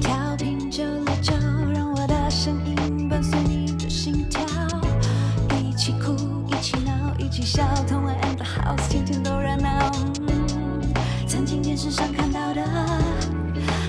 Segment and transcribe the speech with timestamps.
[0.00, 1.32] 调频九六九，
[1.74, 4.40] 让我的声音伴随你的心跳，
[5.58, 6.14] 一起哭，
[6.48, 9.90] 一起闹，一起笑，同玩 and the house，天天都热闹。
[11.26, 12.62] 曾经电视上看到的，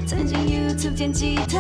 [0.06, 1.60] 曾经 YouTube 见吉他，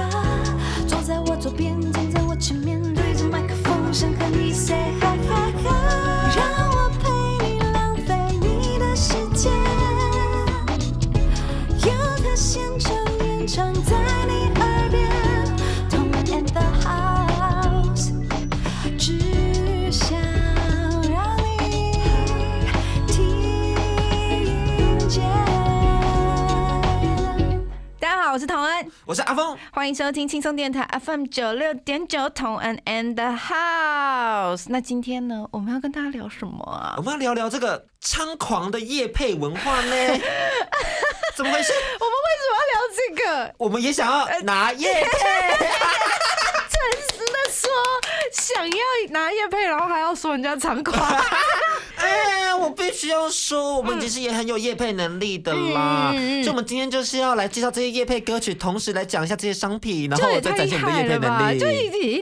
[29.85, 34.65] 欢迎收听轻松电台 FM 九六点九同恩 and the house。
[34.69, 37.03] 那今天呢，我们要跟大家聊什么啊我？
[37.03, 39.95] 们要聊聊这个猖狂的夜配文化呢？
[41.37, 41.71] 怎么回事？
[41.99, 43.53] 我们为什么要聊这个？
[43.59, 45.05] 我们也想要拿夜配，
[46.73, 46.81] 诚
[47.11, 47.69] 实的说，
[48.33, 50.97] 想要拿叶配，然后还要说人家猖狂。
[52.55, 56.11] 哎，我必须要说，我们其实也很有夜配能力的啦。
[56.13, 61.13] 嗯嗯嗯所以，我们今天就是要来介绍这些夜配歌曲，同时来讲一下这些商品，然后这也太厉再展现我们的！
[61.13, 61.59] 夜配能力。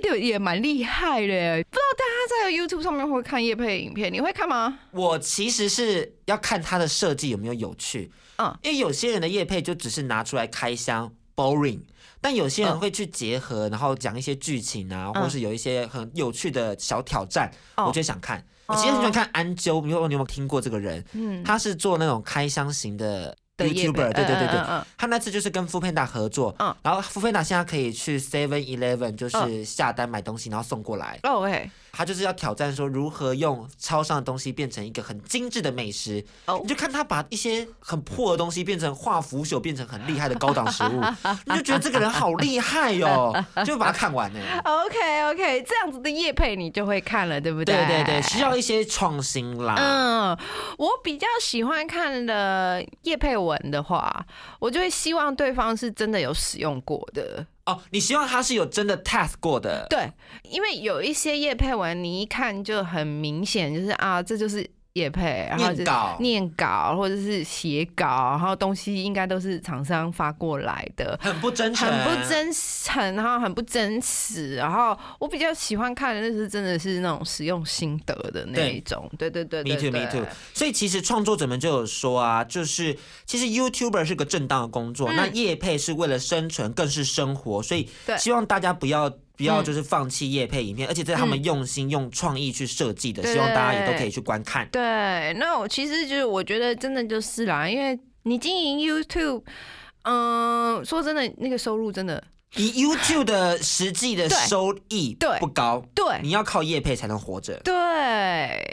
[0.02, 1.64] 就也也蛮厉害的。
[1.70, 4.80] 不知道大家在 YouTube 上面会看夜配影片，你会看吗？
[4.92, 11.81] 我其实是要看它的设计有没有有趣，嗯因为有些人的夜配就只是拿出来开箱 boring。
[12.22, 18.44] 但有些人嗯会去结合，然后讲一些剧情啊，嗯或是有一些很有趣的小挑战，哦我就想看。
[18.74, 21.04] 我其实很喜欢看安啾，你有你有没有听过这个人？
[21.14, 24.60] 嗯，他是做那种开箱型的 YouTuber，对对对对。
[24.60, 27.34] 嗯嗯嗯他那次就是跟 f o o p a n d a 合作，嗯然后 f o o p a n
[27.34, 31.20] d a 现在可以去 Seven Eleven 就是嗯下单买东西，然后送过来。
[31.24, 36.26] 哦，OK，他就是要挑战说如何用超商的东西变成一个很精致的美食。
[36.48, 41.02] 哦你就看他把一些很破的东西变成化腐朽，变成很厉害的高档食物，
[41.46, 43.32] 你就觉得这个人好厉害哟、
[43.64, 44.40] 就把它看完呢。
[44.64, 47.76] OK OK，这样子的叶配你就会看了，对不对？
[47.76, 49.76] 对对对，需要一些创新啦。
[49.78, 50.38] 嗯，
[50.80, 54.26] 我比较喜欢看的叶配文的话，
[54.59, 57.46] 我就会希望对方是真的有使用过的。
[57.66, 59.88] 哦，你希望他是有真的 test 过的。
[59.90, 60.12] 对，
[60.44, 66.18] 因为有一些叶配文，你一看就很明显，就是啊，这就是叶配，然后就念稿。
[66.20, 71.18] 念稿或者是写稿，然后东西应该都是厂商发过来的。
[71.22, 80.24] 很不真诚，很不真诚，然后很不真实，然后我比较喜欢看的就是真的是那种使用心得的那一种，对对对 Me too me too。
[80.53, 82.96] 所以其实创作者们就有说啊，就是
[83.26, 85.16] 其实 YouTuber 是个正当的工作，嗯。
[85.16, 87.90] 那业配是为了生存，更是生活，所以
[88.20, 89.12] 希望大家不要。
[89.36, 94.68] 不要嗯就是放弃夜配影片，而且这是他们用心用创意去设计的，对希望大家也都可以去观看。
[94.70, 99.44] 对，那我其实就是我觉得真的就是啦，因为你经营 YouTube，
[100.04, 102.24] 嗯、说真的，那个收入真的
[102.58, 107.60] 以 YouTube 的实际的收益对不高，对你要靠业配才能活着。
[107.64, 107.74] 对，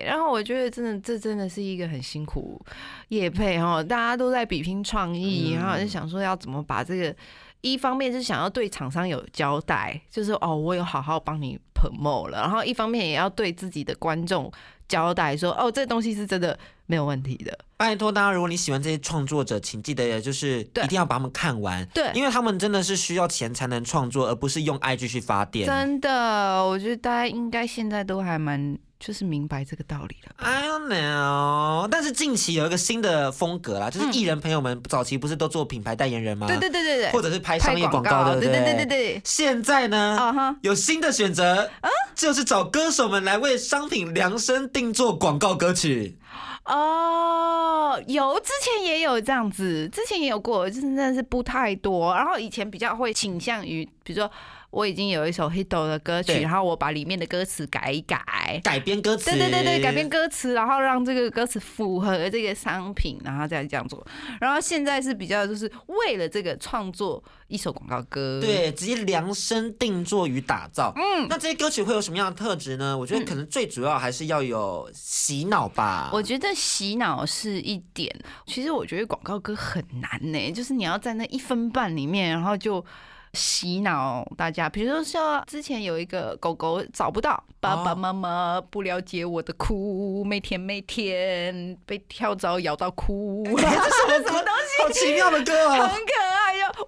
[0.04, 2.60] 然后我觉得真的这真的是一个很辛苦
[3.09, 7.16] 业配哈，大家都在比拼创意，嗯然后就想说要怎么把这个。
[7.62, 14.50] 一方面是想要对厂商有交代，就是哦，我有好好帮你 promote 了，然后一方面也要对自己的观众
[14.88, 17.59] 交代说，哦，这东西是真的没有问题的。
[17.76, 25.66] 拜托大家，如果你喜欢这些创作者，请记得就是一定要把他们看完，对因为他们真的是需要钱才能创作，而不是用爱继续发电。
[25.66, 30.34] 真的，我觉得大家应该现在都还蛮就是明白这个道理了。
[30.36, 36.46] I don't know，但是近期有一个新的风格啦，就是艺人朋友们早期不是都做品牌代言人吗？
[36.46, 39.22] 对对对对对，或者是拍商业广告，对不对对对对对对。
[39.24, 41.70] 现在呢，有新的选择，
[42.14, 46.18] 就是找歌手们来为商品量身定做广告歌曲。
[46.66, 52.14] 哦，有之前也有这样子，之前也有过，就是真的是不太多。
[52.14, 54.30] 然后以前比较会倾向于，比如说
[54.70, 58.20] 我已经有一首 hit 的歌曲，然后我把里面的歌词改一改。
[58.64, 64.04] 改编歌词，对对对对，改编歌词，然后让这个歌词符合这个商品，然后再这样做。
[64.41, 70.92] 然后现在是比较就是为了这个创作一首广告歌，，对，直接量身定做与打造。
[70.97, 72.97] 嗯，那这些歌曲会有什么样的特质呢？
[72.97, 76.10] 我觉得可能最主要还是要有洗脑吧。
[76.12, 78.12] 我觉得洗脑是一点，
[78.47, 82.84] 其实我觉得广告歌很难呢、就是你要在那一分半里面，然后就
[83.32, 84.68] 洗脑大家。
[84.68, 94.82] 比如说像之前有一个狗狗找不到爸爸妈妈，不了解我的哭，每天每天被跳蚤咬到哭， 这是什么什么东西？
[94.82, 95.88] 好奇妙的歌很哦！
[95.88, 96.09] 可爱哟！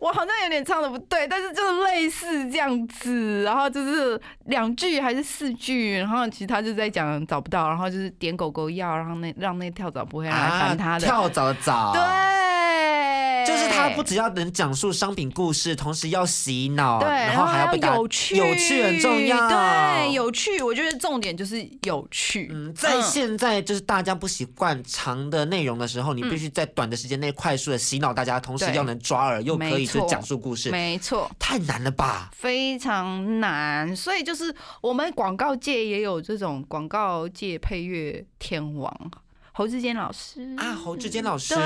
[0.03, 11.07] 我好像有点唱的不对，但是就是类似这样子，然后就是两句还是四句，然后其他就在讲找不到，然后就是点狗狗药，然后那让那跳蚤不会来烦他的。
[11.07, 19.49] 啊跳蚤的蚤，对，就是他不只要能讲述商品故事，同时要洗脑，对，然然后还要有趣，有趣很重要。
[19.49, 22.49] 对，有趣，我觉得重点就是有趣。
[22.53, 32.31] 嗯，在现在就是大家不习惯长的内容的时候，你必须在短的时间内快速的洗脑大家，同时对要能抓耳，又可以讲述故事，没错，太难了吧？
[32.35, 39.11] 非常难，所以就是我们广告界也有这种广告界配乐天王
[39.53, 40.55] 侯志坚老师。
[40.56, 41.62] 啊，侯志坚老师，对，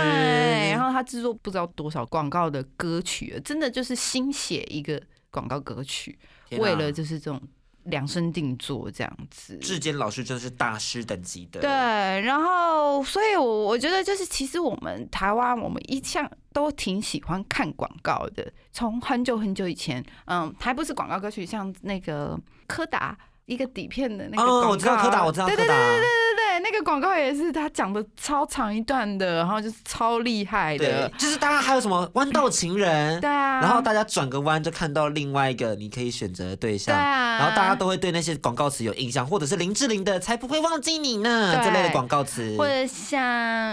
[0.72, 5.00] 然后他制作不知道多少广告的歌曲了，真的就是新写一个
[5.30, 6.18] 广告歌曲，
[6.50, 6.58] 啊。
[6.58, 7.40] 为了就是这种
[7.86, 9.56] 量身定做这样子。
[9.58, 18.52] 志坚老师真的是大师等级的，对，然后所以我，我觉得就是，其实我们台湾，我们一向都挺喜欢看广告的。
[18.72, 23.16] 从很久很久以前，嗯，还不是广告歌曲，像那个柯达
[23.46, 36.76] 一个底片的那个广告，哦，我知道柯达，我知道柯达，对对对对对对，那个广告也是他讲的超长一段的，然后就是超厉害对的，，就是大家还有什么弯道情人， 对啊，然后大家转个弯就看到另外一个你可以选择的对象。
[36.76, 41.64] 对象，啊，然后大家都会对那些广告词有印象，或者是林志玲的“才不会忘记你呢”对。
[41.66, 43.20] 这类的广告词，或者像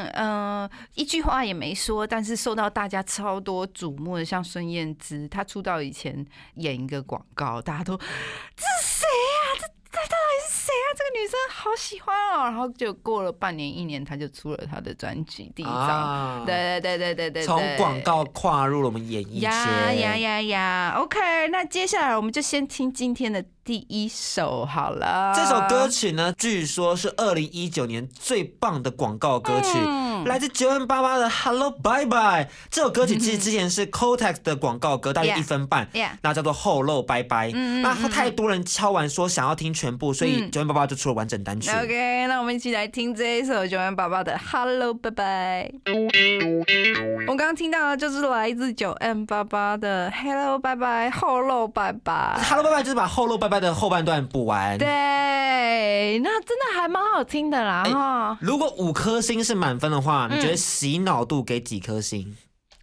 [0.07, 6.25] 呃一句话也没说，但是受到大家超多瞩目的，像孙燕姿，她出道以前
[6.55, 8.03] 演一个广告，大家都这
[8.81, 9.45] 是谁啊？
[9.59, 10.87] 这这到底是谁啊？
[10.97, 12.43] 这个女生好喜欢哦。
[12.45, 15.73] 然后就过了半年一年，她就出了她的专辑第一张。
[15.73, 20.17] 啊，对对对对对对，从广告跨入了我们演艺圈呀呀。
[20.17, 25.33] 呀呀！OK，那接下来我们就先听今天的第一首好了。
[25.35, 32.47] 这首歌曲呢，据说是二零一九年最棒的广告歌曲，嗯来自九 N 八八的 Hello Bye Bye。
[32.69, 37.51] 这首歌曲其实之前是 c o t e x 的广告歌，大约 Yeah 一分半 Yeah 那叫做后漏拜拜。
[37.51, 41.69] 那太多人敲完说想要听全部，所以嗯九 N 八八就出了完整单曲。
[41.71, 45.71] OK，那我们一起来听这一首九万八八的 Hello 拜拜。
[47.27, 52.39] 我刚刚听到的就是来自九 M 八八的 Hello 拜拜后漏拜拜。
[52.49, 54.77] Hello Bye Bye 就是把后漏拜拜的后半段补完。
[54.77, 58.37] 对，那真的还蛮好听的啦。
[58.41, 62.35] 如果五颗星是满分的话，你觉得嗯洗脑度给几颗星？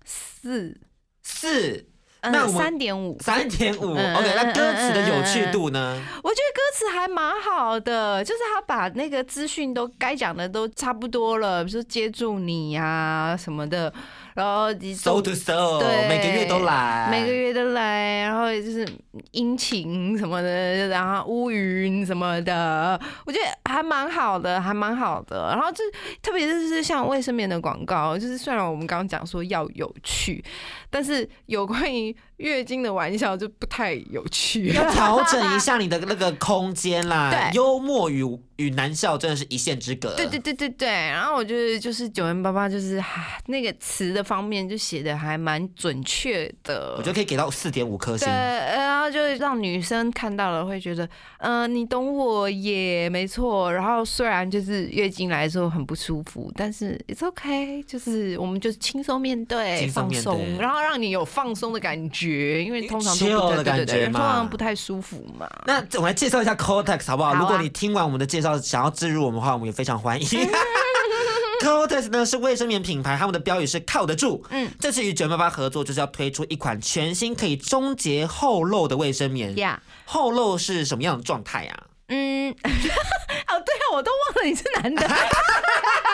[0.05, 0.81] 四，
[1.22, 1.87] 四，
[2.22, 3.19] 那三点五。
[3.20, 3.94] 三点五。
[3.94, 6.00] 嗯 OK，那嗯歌词的有趣度呢？
[6.22, 13.93] 我觉得歌词还蛮好的，就是他把那个资讯都该讲的都差不多了，比如说接住你呀、什么的，
[14.35, 18.87] 然后你 So to so，对每个月都来，每个月都来，然后就是
[19.32, 25.49] 阴晴什么的，然后乌云什么的，我觉得还蛮好的，还蛮好的。
[25.50, 25.82] 然后就
[26.23, 30.44] 特别是像卫生棉的广告，就是虽然我们刚刚讲说要有趣，
[30.88, 34.72] 但是有关于月经的玩笑就不太有趣。
[34.72, 37.31] 要 调整一下你的那个空间啦。
[37.31, 38.25] 对幽默与
[38.56, 40.14] 与男笑真的是一线之隔。
[40.16, 46.94] 对对对对对，然后我觉得就是九零八八，就是哈那个词的方面就写的还蛮准确的。
[46.96, 48.34] 我觉得可以给到四点五颗星对，。
[48.34, 51.08] 然后就让女生看到了会觉得，
[51.38, 53.72] 嗯、你懂我也没错。
[53.72, 65.49] 然后虽然就是月经来的时候很不舒服，但是 it's okay，就是我们就轻松面对，轻松面对放松，然后让你有放松的感觉，因为通常都 chill 不的对对对，感觉嘛通常不太舒服嘛。
[65.67, 67.31] 那我们来介绍一下 Cortex 好不好？
[67.31, 70.27] 好啊如果你听完我们的介绍，想要置入我们的话，我们也非常欢迎。
[71.62, 74.43] Cortex 呢是卫生棉品牌，他们的标语是靠得住。
[74.49, 79.55] 嗯这次与九八八合作，就是要推出一款全新可以终结后漏的卫生棉。
[79.56, 81.77] 呀后漏是什么样的状态啊？
[82.08, 85.06] 嗯， 哦，对啊，我都忘了你是男的。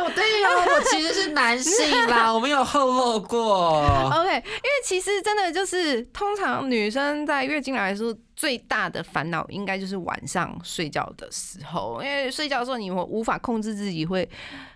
[0.00, 3.80] 哦，对哦，我其实是男性啦，我没有后漏 过。
[4.12, 14.28] OK，因为其实真的就是，通常女生在月经来的时候，最大的烦恼应该就是晚上睡觉的时候，因为睡觉的时候你无法控制自己会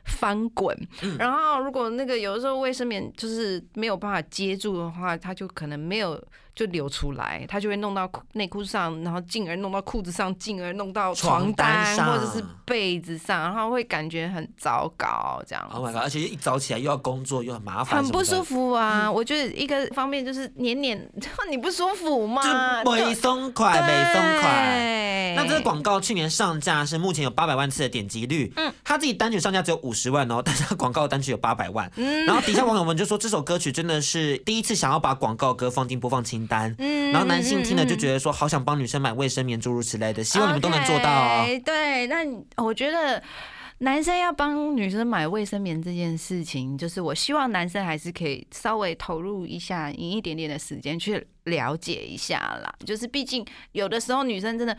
[0.04, 0.76] 翻滚，
[1.18, 6.20] 然后如果那个有的时候卫生棉就是没有办法接住的话，它就可能没有
[6.58, 15.76] 就流出来，它就会弄到裤内裤上，然后进而弄到裤子上，进而弄到床床单或者是被子上，然后会感觉很糟糕这样子。
[15.76, 16.02] Oh my god！
[16.02, 18.42] 而且一早起来又要工作，又很麻烦，很不舒。
[18.48, 19.12] 服啊！
[19.12, 20.98] 我觉得一个方面就是黏黏，
[21.50, 22.82] 你不舒服就吗？
[22.82, 24.78] 没松快，没松快。
[24.78, 31.92] 对那这个广告去年上架是目前有八百万次的点击率，嗯他自己单曲上架只有五十万哦，但是他广告单曲有八百万。
[31.96, 41.46] 嗯然后底下网友们就说这首歌曲真的是第一次想要把广告歌放进播放清单，嗯然后男性听了就觉得说好想帮女生买卫生棉诸如此类的，希望你们都能做到哦。
[41.64, 42.16] 对，那
[42.64, 43.22] 我觉得。
[43.80, 52.74] 男生要帮女生买卫生棉这件事情，就是我希望男生还是可以稍微投入一下，以一点点的时间去了解一下啦。
[52.84, 54.76] 就是毕竟有的时候女生真的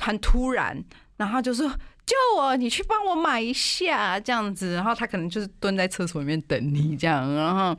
[0.00, 0.80] 很突然，
[1.16, 1.68] 然后就说
[2.06, 7.76] 救我，你去帮我买一下这样子，然后他可能就是蹲在厕所里面等你这样，然后。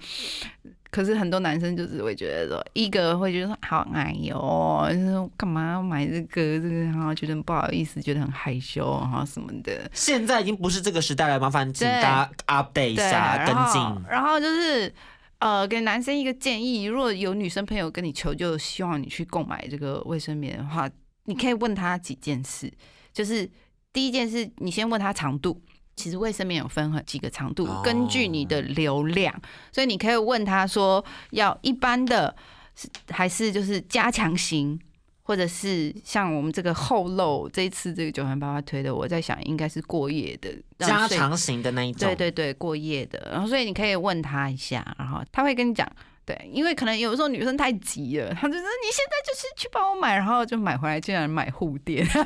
[0.92, 9.90] 可是很多男生就是会觉得说，一个会觉得说好哎呦，就是干嘛要买这个这个，然后觉得不好意思，觉得很害羞，然后什么的。
[9.94, 13.82] 现在已经不是这个时代了，麻烦请大家 update 一，下，跟进。
[14.10, 14.92] 然后就是
[15.38, 20.90] 呃，给男生一个建议，如果有女生朋友跟你求救，希望你去购买这个卫生棉的话，
[21.26, 22.72] 你可以问他几件事，
[23.14, 23.48] 就是
[23.94, 25.62] 第一件事，你先问他长度。
[26.00, 29.34] 其实卫生棉有分很几个长度哦，根据你的流量，
[29.72, 32.34] 所以你可以问他说要一般的，
[32.76, 34.80] 是还是就是加强型，
[35.24, 45.86] 或者是像我们这个后漏，这一次这个九三八八推的，我在想应该是过夜的加长型的那一种，对对对，过夜的，然后所以你可以问他一下，然后他会跟你讲，
[46.30, 52.24] 对，因为可能有时候女生太急了，她就说你现在就是去帮我买，然后就买回来竟然买护垫，根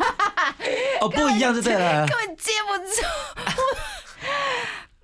[1.00, 2.06] 哦， 不一样就对了。
[2.06, 3.02] 根本接不住。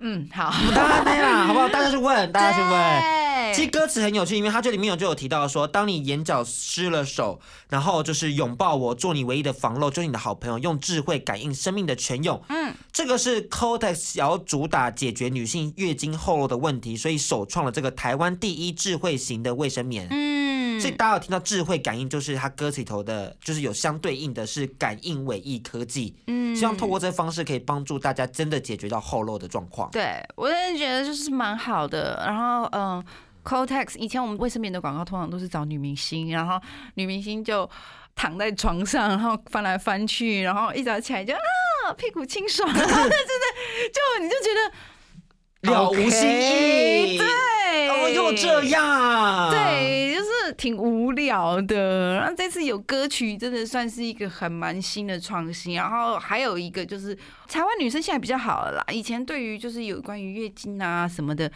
[0.00, 1.66] 嗯，好，当然没啦，好不好？
[1.70, 3.29] 大家去问，大家去问。
[3.40, 12.42] 对其实歌词很有趣，因为它这里面有就有提到说，当你眼角湿了手，然后就是拥抱我，做你唯一的防漏，就是你的好朋友，用智慧感应生命的泉涌。
[12.48, 20.06] 嗯，这个是 Cotex 要主打解决女性月经后漏的问题，所以首创了这个台湾第一智慧型的卫生棉。
[20.10, 26.14] 嗯，所以大家有听到智慧感应，就是它歌词里头的，就是有相对应的是感应尾翼科技。
[26.26, 29.88] 嗯希望透过这个方式可以帮助大家真的解决到后漏的状况。
[29.92, 32.20] 对我真的觉得就是蛮好的。
[32.26, 33.02] 然后嗯
[33.44, 36.60] ，Cotex 以前我们卫生棉的广告通常都是找女明星，然后
[36.94, 37.68] 女明星就
[38.14, 47.18] 躺在床上，然后翻来翻去，然后一早起来就啊屁股清爽， 真的就你就觉得了无新意。
[47.18, 49.50] 对，哦，又这样。。
[49.50, 52.14] 对，就是挺无聊的。
[52.14, 55.74] 然后这次有歌曲，真的算是一个很蛮新的创新。
[55.74, 57.14] 然后还有一个就是，
[57.46, 58.84] 台湾女生现在比较好了啦。
[58.92, 61.50] 以前对于就是有关于月经啊什么的，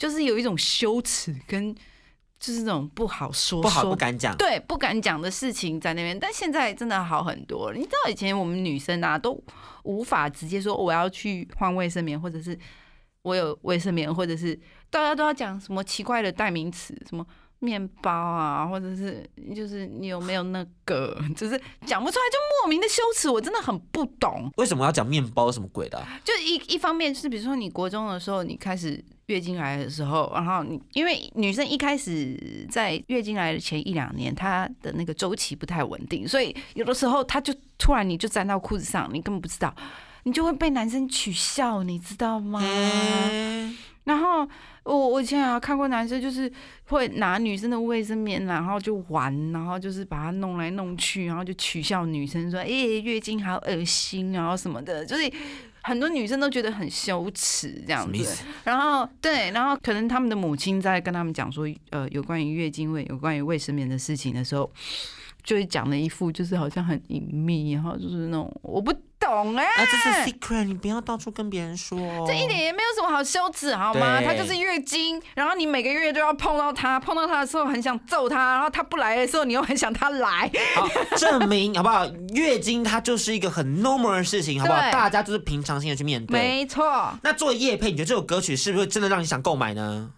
[0.00, 1.74] 就是有一种羞耻跟
[2.38, 4.34] 就是那种不好说不好不敢讲。
[4.38, 7.76] 对不敢讲的事情在那边，但现在真的好很多了。
[7.76, 9.38] 你知道以前我们女生啊都
[9.82, 12.58] 无法直接说我要去换卫生棉，或者是
[13.20, 17.26] 我有卫生棉，或者是大家都要讲什么奇怪的代名词，什么
[17.58, 19.22] 面包啊，或者是
[19.54, 24.50] 就是你有没有那个， 就是讲不出来，就莫名的羞耻，我真的很不懂。
[24.56, 39.72] 为什么要讲面包什么鬼的啊、就一一方面是，比如说你国中的时候，你开始月经来的时候，然后你因为女生一开始在月经来的前一两年，她的那个周期不太稳定，所以有的时候她就突然你就粘到裤子上，你根本不知道，
[40.24, 42.60] 你就会被男生取笑，你知道吗？
[42.60, 44.48] 嗯然后
[44.82, 46.50] 我我以前啊看过男生就是
[46.86, 55.30] 会拿女生的卫生棉，然后就玩，然后就是把它弄来弄去，然后就取笑女生说：“哎、月经好恶心，然后什么的。”就是
[55.82, 58.44] 很多女生都觉得很羞耻这样子。
[58.64, 64.70] 然后对，然后可能他们的母亲在跟他们讲说，呃，有关于月经卫、有关于卫生棉的事情的时候，
[65.42, 72.24] 就会讲了一副就是好像很隐秘，然后就是那种我不懂哎、啊，这是 secret，你不要到处跟别人说哦。
[72.26, 74.20] 这一点也没有什么好羞耻，好吗？
[74.24, 80.50] 他就是月经，然后你每个月都要碰到他，碰到他的时候很想揍他，然后他不来的时候你又很想他来。
[80.74, 82.06] 好，证明好不好？
[82.34, 84.80] 月经它就是一个很 normal 的事情，好不好？
[84.90, 86.40] 大家就是平常心的去面对。
[86.40, 90.10] 没错，那作为叶配，你觉得这首歌曲是不是真的让你想购买呢？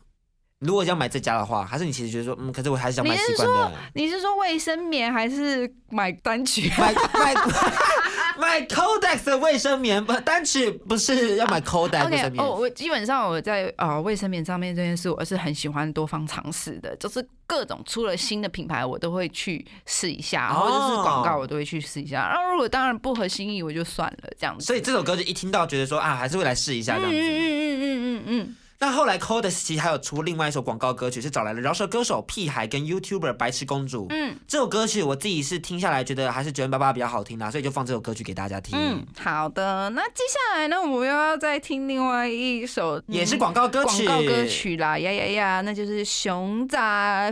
[0.60, 3.72] 如果要买这家的话，还是你其实觉得说，嗯，可是我还是想买习惯的。
[3.94, 6.70] 你是说卫生棉还是买单曲？
[6.78, 7.34] 买买
[8.40, 12.44] 买 Codex 的卫生棉，不单曲不是要买 Codex 卫 OK，生棉。
[12.44, 22.28] 哦，我基本上我在呃卫生棉上面这件事，我是很喜欢多方尝试的，就是各种出了新的品牌，我都会去试一下，然后就是广告我都会去试一下。
[22.28, 24.64] 然后如果当然不合心意，我就算了这样子。
[24.64, 27.16] 所以这首歌就一听到觉得说啊，还是会来试一下这样子。
[27.16, 34.08] 嗯嗯嗯嗯嗯嗯那后来 Codes 其实还有出另外一首广告歌曲，是找来了饶舌歌手屁孩跟 YouTuber 白痴公主。
[34.10, 38.76] 嗯这首歌曲我自己是听下来觉得还是九零八八比较好听啦，所以就放这首歌曲给大家听。
[38.76, 39.88] 嗯，好的。
[39.90, 46.76] 那接下来呢，我们又要再听另外一首也是广告歌曲，广告歌曲啦，呀呀呀，那就是熊仔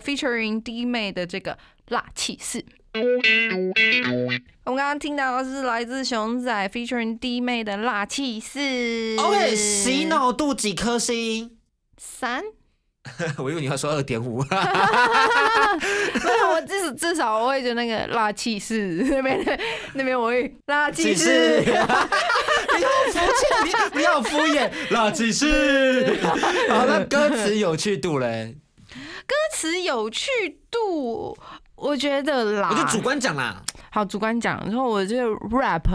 [0.04, 1.52] featuring 弟妹的这个
[1.88, 2.60] 《辣气四》。
[2.92, 8.58] 我们刚刚听到的是来自熊仔 featuring 弟妹的《辣气四》。
[9.20, 11.52] OK，洗脑度几颗星？
[11.98, 12.42] 三。
[13.38, 14.42] 我以为你要说二点五。
[14.50, 14.50] 没
[16.38, 19.58] 有，我至少至少我会觉得那个辣气四那边的
[19.94, 21.70] 那边我会辣气启示，四。
[21.70, 26.18] 你好肤浅，你不要敷衍，辣启示。
[26.68, 28.56] 好，那歌词有趣度嘞，
[29.26, 30.28] 歌词有趣
[30.70, 31.36] 度，
[31.80, 33.62] 我觉得啦，我就主观讲啦。
[33.90, 35.88] 好主观讲，然后我这个 rap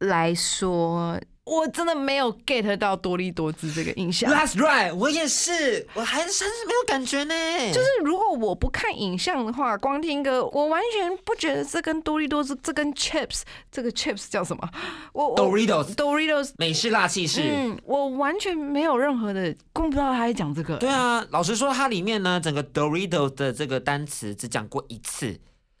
[0.00, 4.30] 来说，我真的没有 get 到多利多姿这个印象。
[4.30, 7.34] That's right，我也是，我还是甚至没有感觉呢。
[7.72, 14.68] 就是如果我不看影像的话，光听歌，我完全不觉得这跟多利多姿，这跟 chips，这个 chips 叫什么？
[15.12, 17.42] 我我 Doritos Doritos，美式辣气势。
[17.42, 20.76] 嗯，我完全没有任何的，根本不知道他在讲这个。
[20.76, 25.26] 对啊，老实说，它里面呢，整个 Doritos 的这个单词只讲过一次。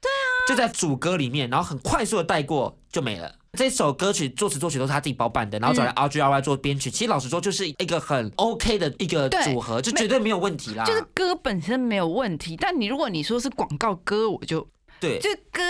[0.00, 3.34] 对啊，就在主歌里面，然后很快速的带过就没了。
[3.52, 6.90] 这首歌曲作词作曲都是他自己包办的，然后找来 R G R Y 做编曲。
[6.90, 10.84] 其实老实说，就是一个很 OK 的一个组合，就绝对没有问题啦。
[10.84, 14.68] 就是歌本身没有问题，但你如果你说是广告歌，我就
[15.00, 15.62] 对，就歌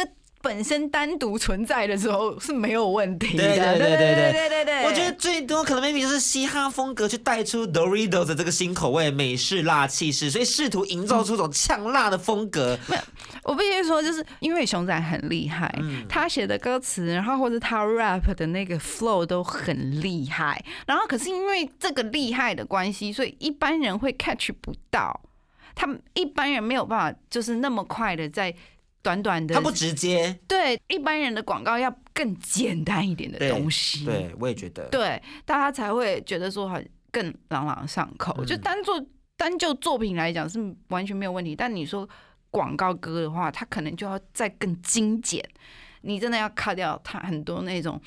[0.48, 3.42] 本身单独存在的时候是没有问题的。
[3.42, 12.78] 对对对对对对对,我觉得最多可能 maybe 就是嘻哈风格去带出 Dorito 的这个新口味美式辣气势，所以试图营造出一种呛辣的风格。
[12.86, 13.02] 没有，
[13.42, 15.70] 我必须说，就是因为熊仔很厉害，
[16.08, 20.64] 他写的歌词，然后或者他 rap 的那个 flow 都很厉害。
[20.86, 25.20] 然后可是因为这个厉害的关系，所以一般人会 catch 不到。
[25.74, 28.52] 他一般人没有办法，就是那么快的在
[29.08, 34.86] 短短的它不直接，对一般人的广告要更简单一点的东西，对我也觉得。
[34.90, 38.34] 对，大家才会觉得说很更朗朗上口。
[38.38, 39.02] 嗯就单做
[39.38, 42.06] 单就作品来讲是完全没有问题，但你说
[42.50, 45.42] 广告歌的话，它可能就要再更精简。
[46.08, 48.00] 你真的要卡掉他很多那种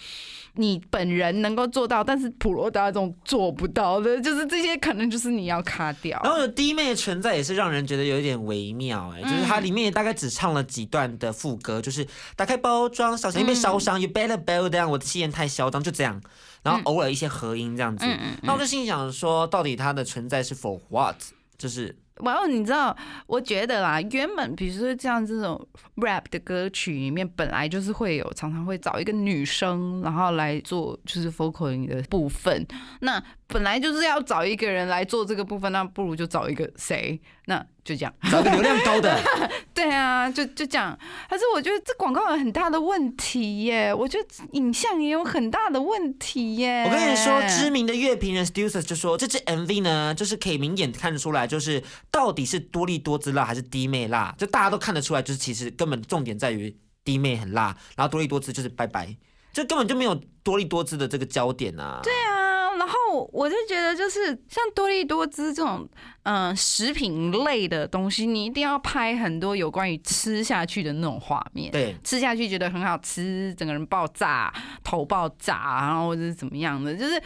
[0.56, 6.20] 你本人能够做到，但是普罗大众做不到的，就是这些可能就是你要卡掉。
[6.24, 12.06] 然后有弟妹的存在也是让人觉得有一点微妙、哎、就是它里面也大概只唱了几段的副歌，就是
[12.36, 16.22] 打开包装，小心被烧伤、y o u better build down，我的气焰太嚣张，就这样。
[16.64, 18.06] 然后偶尔一些合音这样子，
[18.44, 21.16] 那我就心里想说，到底它的存在是 for what？
[21.58, 25.60] 就是然后你知道，我觉得啦，原本比如说像这种
[25.96, 32.66] rap 的歌曲里面，本来就是会有常常会找一个女生，然后来做就是 vocal 的部分。
[33.00, 37.20] 那本来就是要找一个人来做这个部分，那不如就找一个谁？
[37.46, 38.14] 那就这样。
[38.32, 39.20] 找个流量高的，
[39.74, 40.98] 对啊，就就这样。
[41.30, 46.84] 可是我觉得这广告有很大的问题耶，我觉得影像也有很大的问题耶。
[46.86, 59.16] 我跟你说，知名的乐评人 Stussers 就说，这支 MV 呢，就是可以明眼看得出来，就是到底是多利多姿辣还是低妹辣，就大家都看得出来，就是其实根本重点在于低妹很辣，然后多利多姿就是拜拜，
[59.52, 62.00] 就根本就没有多利多姿的这个焦点啊。
[62.04, 62.51] 对啊，
[62.82, 65.88] 然后我就觉得，就是像多利多滋这种
[66.24, 71.72] 嗯、呃食品类的东西，你一定要拍很多有关于吃下去的那种画面。
[71.72, 74.52] 对，吃下去觉得很好吃，整个人爆炸，
[74.84, 77.22] 头爆炸，然后或者是怎么样的，就是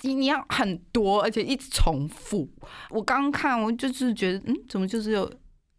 [0.00, 2.48] 你你要很多，而且一直重复。
[2.88, 5.30] 我刚看，我就是觉得，嗯，怎么就是有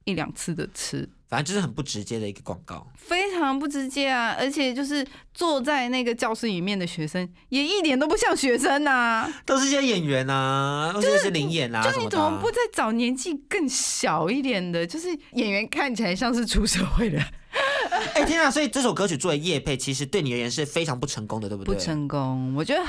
[0.03, 2.87] 一两次的吃，反正就是很不直接的一个广告。
[2.97, 4.35] 非常不直接啊！
[4.39, 12.49] 而且就是坐在那个教室里面的学生，也一点都不像学生呐、都是一些演员啊，或者是灵演啊就你怎么不。
[12.55, 14.87] 再找年纪更小一点的？
[14.87, 17.19] 就是演员看起来像是出社会的，
[18.15, 18.49] 哎、天啊！
[18.49, 21.75] 所以这首歌曲作为叶配，其实对你而言是非常不成功的，对不对？
[21.75, 22.55] 不成功。
[22.55, 22.81] 我觉得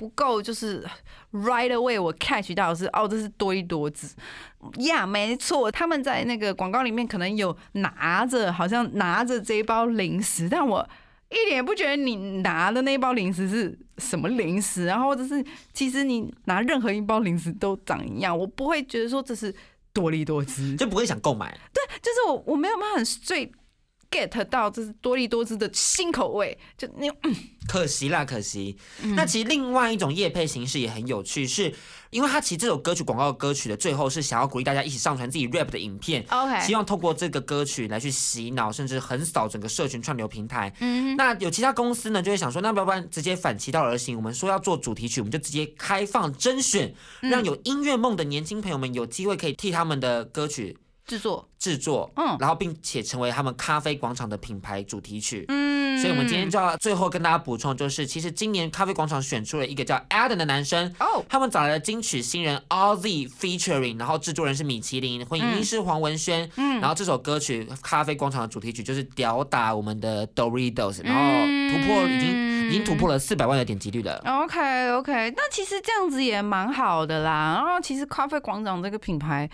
[0.00, 0.82] 不够，就是
[1.32, 4.16] right away 我 catch 到的是哦，这是多一多子
[4.78, 10.88] 呀没错，他们在那个广告里面可能有拿着，好像拿着这一包零食，但我。
[11.32, 19.54] 一点也不觉得你拿的那一包零食是什么零食，然后或者是其实你拿任何一包零食都长一样，我不会觉得说这是
[19.92, 21.56] 多利多姿，就不会想购买。
[21.72, 23.50] 对就是我我没有办法很 straight
[24.10, 27.16] get 到这是多利多姿的新口味，就那种
[27.68, 28.76] 可惜啦，可惜。
[29.02, 31.72] 嗯那其实另外一种夜配形式也很有趣，是
[32.10, 36.24] 因为它其实这首歌曲广告歌曲的最后是想要鼓励大家一起上传自己 rap 的影片。
[36.28, 40.74] OK，希望透过这个歌曲来去洗脑，甚至横扫整个社群串流平台。
[40.80, 46.92] 嗯那有其他公司呢，就会想说，那要不然直接反其道而行，我们说要做主题曲，我们就直接开放甄选，
[47.22, 50.76] 嗯让有音乐梦的年轻朋友们有机会可以替他们的歌曲
[51.10, 52.36] 制作，制作，嗯。
[52.38, 55.44] 然后并且成为他们咖啡广场的品牌主题曲。
[55.48, 55.98] 嗯。
[55.98, 66.80] 所以，我们今天就要最后跟大家补充，就是其实今年咖啡广场选出了一个叫 Adam 的男生，哦，他们找来了金曲新人 Ozzy featuring，然后制作人是米其林，混音师黄文轩，嗯。
[66.80, 71.22] 然后这首歌曲《咖啡广场》的主题曲就是吊打我们的 Doritos，然后
[71.70, 74.22] 突破已经已经突破了四百万的点击率了。
[74.24, 77.60] OK OK，那其实这样子也蛮好的啦。
[77.62, 79.48] 然后其实咖啡广场这个品牌，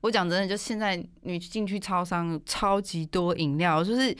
[0.00, 4.16] 我讲真的，就现在你进去超商，超级多饮料，就是。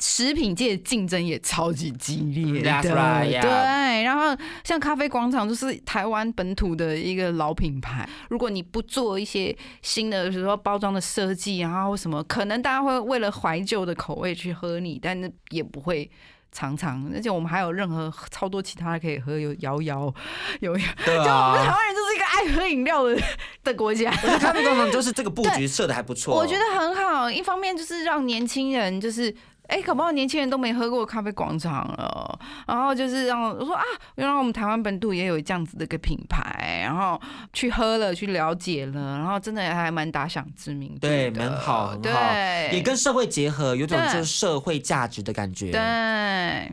[0.00, 3.40] 食品界的竞争也超级激烈的 That's right, yeah.
[3.40, 4.02] 对。
[4.02, 16.10] 然后像咖啡广场就是台湾本土的一个老品牌，如果你不做一些新的，比如说包装的设计，然后什么，可能大家会为了怀旧的口味去喝你，但是也不会
[16.54, 20.14] 尝尝，而且我们还有任何超多其他可以喝，有摇摇，
[20.60, 21.52] 有 就我们台啊。
[21.52, 23.20] 湾人就是一个爱喝饮料的
[23.64, 24.10] 的国家。
[24.22, 29.34] 我觉得咖啡广场就是这个布局 设的还不错，我觉得很好，一方面就是让年轻人就是。
[29.68, 33.82] 哎，搞不好年轻人都没喝过咖啡广场了，然后就是让我说啊，
[34.16, 37.20] 原来我们台湾本土也有这样子的一个品牌，然后
[37.52, 42.02] 去喝了，去了解了，然后真的还蛮打响知名度的，对蛮好很好。
[42.02, 45.70] 对，也跟社会结合，有种就是社会价值的感觉。
[45.72, 45.80] 对，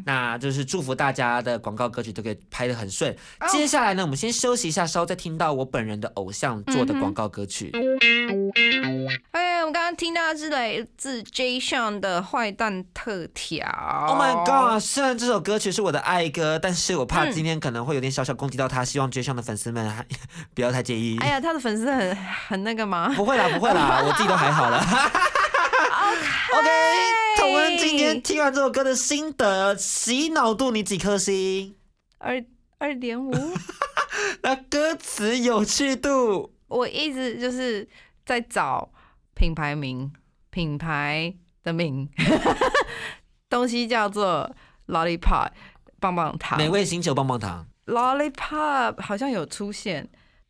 [0.06, 3.12] 那就是祝福大家的广告歌曲都可以拍的很顺。
[3.40, 3.48] 哦。
[3.50, 7.72] 接下来呢，我们先休息一下，稍后再听到我本人的偶像做嗯的广告歌曲。
[9.72, 11.58] 们刚刚听到是来自 J.
[11.58, 13.66] Sean 的《坏蛋特调》。
[14.06, 14.82] Oh my god！
[14.84, 20.06] 虽然这首歌曲是我的爱歌，但是我怕嗯今天可能会有点小小攻击到他，希望追上的粉丝们还
[20.54, 21.18] 不要太介意。
[21.20, 22.16] 哎呀，他的粉丝很
[22.50, 23.14] 很那个吗？
[23.16, 24.78] 不会啦，不会啦， 我自己都还好了。
[26.54, 26.70] OK，
[27.38, 31.76] 同恩今天听完这首歌的心得，洗脑度你几颗星？
[32.18, 32.44] 二
[32.78, 33.32] 二点五。
[34.44, 37.88] 那歌词有趣度，我一直就是
[38.26, 38.90] 在找
[39.42, 40.12] 品牌名，
[40.52, 42.08] 品牌的名，
[43.50, 45.50] 东西叫做 lollipop
[46.00, 46.60] 棒棒糖。
[46.60, 47.66] 美味星球棒棒糖。
[47.88, 50.08] lollipop 好像有出现，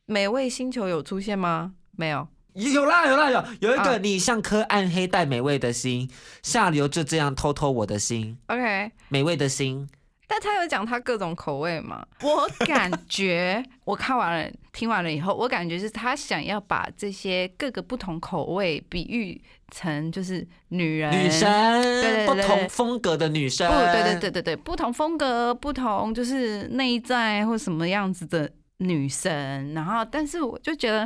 [0.07, 1.71] 美味星球有出现吗？
[1.93, 2.27] 没有。
[2.51, 6.11] 有啦有啦有，有一个啊你像颗暗黑带美味的心，
[6.43, 9.87] 下流就这样偷偷我的心，OK，美味的心。
[10.31, 12.05] 但他有讲他各种口味嘛？
[12.23, 19.41] 我感觉我看完了、听完了以后，我感觉是他想要把这些各个不同口味比喻
[19.71, 31.05] 成就是女人、女生，不对对对同风格的女生，不，对对对对对，不同风格、不同就是内在或什么样子的女神，然后但是我就觉得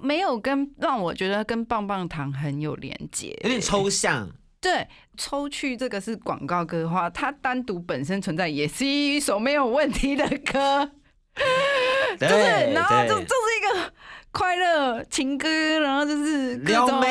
[0.00, 4.30] 没有跟让我觉得跟棒棒糖很有连接，有点抽象。
[4.62, 10.88] 对，抽去这个是广告歌的话，它单独本身存在也是一首没有问题的歌，
[12.16, 13.92] 对，就是然后就就是一个
[14.30, 15.48] 快乐情歌，
[15.80, 17.04] 然后就是各种撩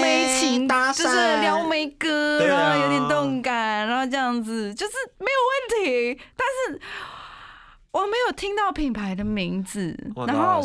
[0.00, 6.80] 妹情，搭就是撩妹歌，然后有点动感，然后这样子就是没有问题，但是
[7.90, 10.62] 我没有听到品牌的名字，Oh 然后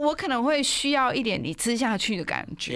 [0.00, 2.72] 我可能会需要一点你吃下去的感觉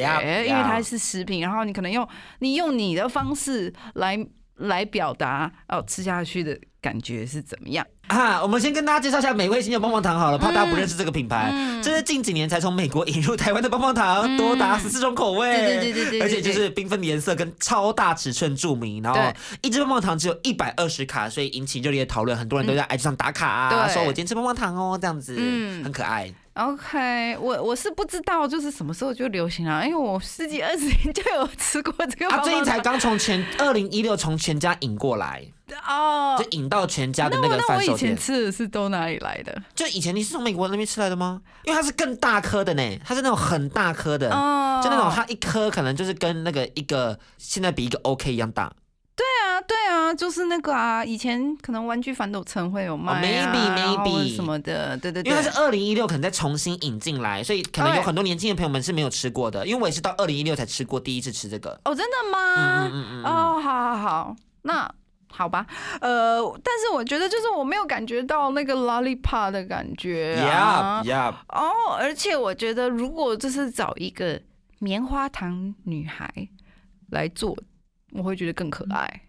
[0.47, 2.07] 因为它是食品，然后你可能用
[2.41, 4.15] 你用你的方式来
[4.57, 7.87] 来表达哦吃下去的感觉是怎么样。
[8.09, 11.49] 啊，我们先跟大家介绍一下美味星球棒棒糖好了，怕大家不认识这个品牌。
[11.51, 11.83] 嗯。
[11.83, 19.03] 这是近几年才从美国引入台湾的棒棒糖，多达十四种口味，对对对对而且就是缤纷的颜色跟超大尺寸著名。
[19.03, 19.18] 然后
[19.62, 23.94] 一支棒棒糖只有一百二十卡，所以引起热烈的讨论，很多人都在 IG 上打卡啊，对。
[23.94, 25.83] 说我今天吃棒棒糖哦，这样子，嗯。
[25.83, 26.31] 很可爱。
[26.55, 35.44] OK，我我是不知道就是什么时候就流行了，因为我十几二十年就有吃过这个啊，棒棒最近才糖刚从全二零一六从全家引过来，
[35.87, 36.44] 哦就。
[36.50, 38.16] 引到全家的那个饭那我以前。
[38.16, 39.62] 吃的是都哪里来的？
[39.74, 41.40] 就以前你是从美国那边吃来的吗？
[41.64, 48.72] 因为它是更大颗的呢，它是那种很大颗的，哦就那种它一颗可能就是跟那个一个现在比一个 OK 一样大。
[49.16, 59.64] 对啊，对啊，就是那个啊，以前可能玩具反斗城会有卖、啊 maybe，maybe 什么的，对对对，因为它是二零一六，可能再重新引进来，所以可能有很多年轻的朋友们是没有吃过的。
[59.66, 61.81] 因为我也是到二零一六才吃过，第一次吃这个。
[61.85, 62.38] 哦，真的嗯吗？
[62.57, 63.24] 嗯嗯嗯嗯。
[63.24, 64.92] 哦，好好好，那
[65.37, 65.66] 好吧，
[66.01, 71.03] 呃，但是我觉得就是我没有感觉到那个 lollipop 的感觉啊。
[71.49, 74.40] 哦，而且我觉得如果就是找一个
[74.79, 76.33] 棉花糖女孩
[77.11, 77.57] 来做，
[78.12, 79.23] 我会觉得更可爱。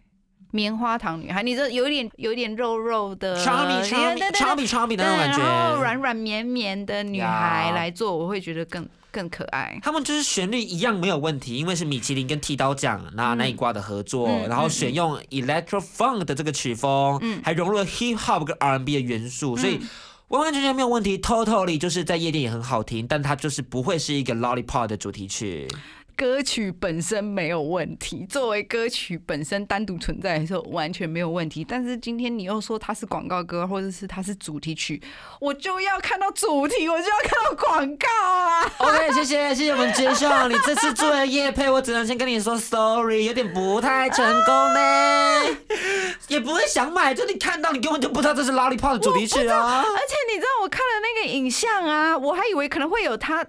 [0.55, 5.81] 棉花糖女孩，你这有一点有一点肉肉的对对对然后觉。
[5.81, 9.77] 软软绵绵的女孩呀来做，我会觉得更更可爱。
[9.83, 19.81] 他们就是旋律一样没有问题，因为是米其林跟剃刀匠那那一挂的合作，嗯然后选用 electro funk 的这个曲风，嗯还融入了 hip hop 跟 R&B 的元素，所以
[20.29, 21.19] 完完全全没有问题。
[21.19, 25.67] Totally 就是在夜店也很好听，但它就是不会是一个 lollipop 的主题曲。
[26.15, 31.63] 歌曲本身没有问题，作为歌曲本身单独存在的时候完全没有问题。
[31.63, 35.01] 但是今天你又说它是广告歌，或者是它是主题曲，
[35.39, 45.43] 我就要看到主题，我就要看到广告啊！OK，谢谢谢谢我们接上，你这次做的夜配，我只能先跟你说 sorry，有点不太成功呢，
[46.29, 49.81] 也不会想买，就你看到你根本就不知道这是 lollipop 的主题曲啊。
[49.81, 53.45] 而且你知道我看了那个影像啊，我还以为可能会有他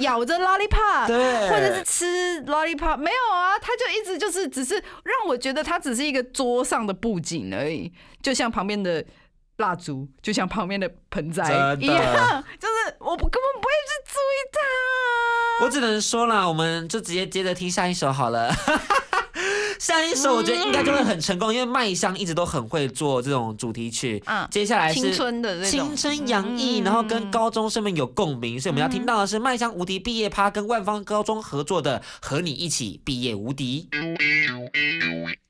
[0.00, 9.04] 咬着 lollipop，对或者是吃 lollipop，没有啊，他就一直就是只是让我觉得他只是一个桌上的布景而已，就像旁边的
[9.56, 11.44] 蜡烛，就像旁边的盆栽
[11.78, 15.64] 一样，就是我根本不会去注意他。
[15.64, 18.50] 我只能说啦，我们就直接接着听下一首好了。
[19.80, 24.22] 下一首我觉得应该就会很成功，因为麦香一直都很会做这种主题曲。
[24.26, 33.88] 嗯接下来是青春的青春洋溢，嗯然后跟高中生们有共鸣，所以我们要听到的是麦香无敌毕业趴跟万方高中合作的《和你一起毕业无敌》。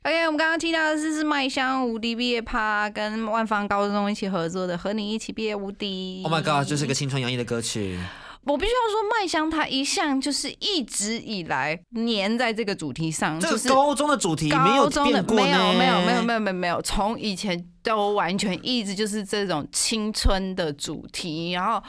[0.05, 6.23] OK，我们刚刚听到的是是麦香无敌毕业趴跟万方高中一起合作的《和你一起毕业无敌》。
[6.31, 7.99] Oh my god，这是个青春洋溢的歌曲。
[8.45, 21.83] 我必须要说，麦香它一向就是一直以来粘在这个主题上，这就是高中的主题没有高中的变过，没有没有没有没有没有没有，从以前都完全一直就是这种青春的主题，然后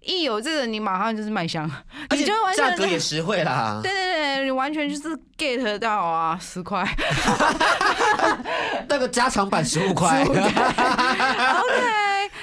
[0.00, 1.70] 一有这个你马上就是麦香，
[2.08, 3.80] 而且你就完全价格也实惠啦。
[3.82, 6.82] 对对对，你完全就是 get 到啊，十块。
[8.88, 10.24] 那个加长版十五块。
[10.24, 10.40] OK，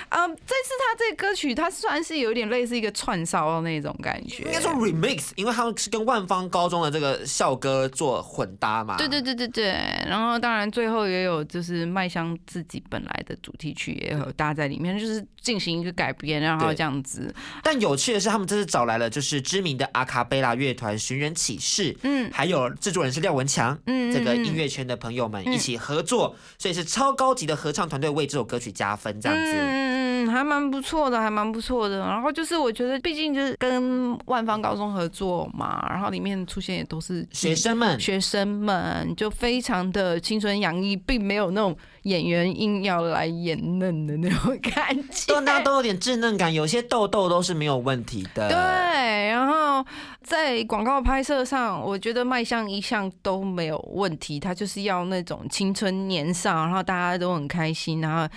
[0.10, 4.44] 嗯，这次他这歌曲，它算是有点类似一个串烧那种感觉。
[4.44, 8.98] 应该说 remix，因为他们是跟万方高中的这个校歌做混搭嘛。
[8.98, 9.66] 对对对对对，
[10.08, 29.54] 然后当然最后也有就是麦香自己本来的主题曲也有搭在里面，就是进行一个改编，然后对这样子，但有趣的是，他们这次找来了就是知名的阿卡贝拉乐团寻人启事，嗯还有制作人是廖文强，嗯这个嗯音乐圈的朋友们嗯一起合作，所以是超高级的合唱团队为这首歌曲加分，这样子。
[29.54, 32.00] 嗯嗯嗯，还蛮不错的，还蛮不错的。
[32.00, 45.34] 然后就是我觉得，毕竟就是跟万方高中合作嘛，然后里面出现也都是学生们，学生们，就非常的青春洋溢，并没有那种演员硬要来演嫩的那种感觉。
[45.34, 48.48] 都大家都有点稚嫩感，有些痘痘都是没有问题的。
[48.50, 49.86] 对，然后
[50.24, 58.28] 在广告拍摄上，我觉得卖相一向都没有问题，他就是要那种青春年少，然后大家都很开心，然后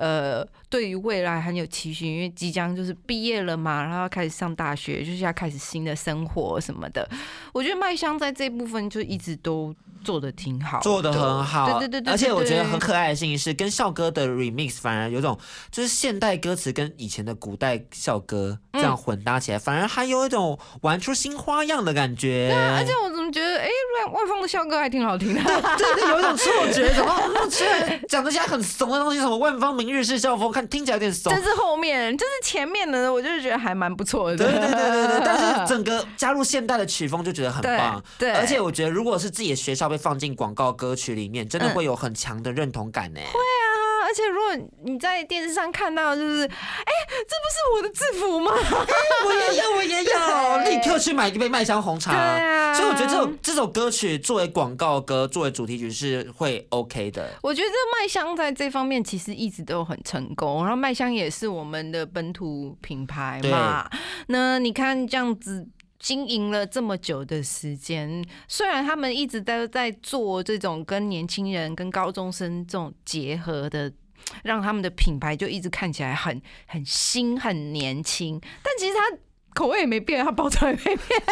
[0.00, 7.06] 呃，对于未来很有期许，因为即将就是毕业了嘛，然后开始上大学，就是要开始新的生活什么的。
[7.52, 15.38] 我觉得麦香在这部分就一直都做的挺好，做的很好，对对对对，而且我觉得很可爱的事情是，跟校歌的 remix 反而有种
[15.70, 22.48] 就是现代歌词跟以前的古代校歌这样混搭起来，反而还有一种玩出新花样的感觉。
[22.50, 23.68] 对而且我怎么觉得，哎、
[24.04, 25.40] 万万芳的校歌还挺好听的。
[25.42, 31.42] 对对，有一种错觉，怎么那虽然讲这些很怂的东西，什么万方明日是校风，看听起来有点怂但。
[31.42, 34.36] 是后面，就是前面的，我就是觉得还蛮不错的。
[34.36, 38.02] 对对对对对，但是整个加入现代的曲风就觉得很棒。
[38.18, 43.20] 对对而且我觉得如果是自己的学校被放进广告歌曲里面，真的嗯会有很强的认同感呢。
[43.20, 46.92] 啊，而且如果你在电视上看到，就是，哎、
[47.28, 48.52] 这不是我的制服吗？
[49.26, 52.74] 我也要，我也要，立刻去买一杯麦香红茶。
[52.74, 57.28] 所以我觉得这首这首歌曲作为广告歌、作为主题曲是会 OK 的。
[57.42, 63.90] 我觉得麦香在这方面其实一直都很成功，然后麦香也是我们的本土品牌嘛。
[64.28, 65.68] 那你看这样子。
[66.00, 73.92] 经营了这么久的时间，虽然他们一直都在做这种跟年轻人、跟高中生这种结合的，
[74.42, 79.18] 让他们的品牌就一直看起来很很新、很年轻，但其实它
[79.52, 81.22] 口味也没变，它包装也没变。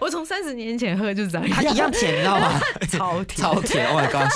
[0.00, 2.58] 我从三十年前喝就是这样它一样甜，你知道吗？
[2.88, 4.32] 超甜，超甜！Oh my god！